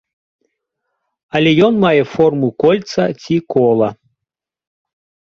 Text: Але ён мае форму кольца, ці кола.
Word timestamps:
Але 1.39 1.51
ён 1.67 1.73
мае 1.85 1.99
форму 2.13 2.49
кольца, 2.63 3.03
ці 3.27 3.35
кола. 3.57 3.89